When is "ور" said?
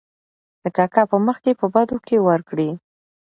2.25-2.41